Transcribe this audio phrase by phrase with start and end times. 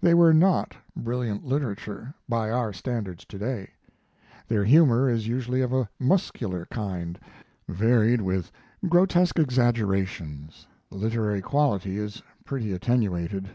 [0.00, 3.70] They were not brilliant literature, by our standards to day.
[4.48, 7.16] Their humor is usually of a muscular kind,
[7.68, 8.50] varied with
[8.88, 13.50] grotesque exaggerations; the literary quality is pretty attenuated.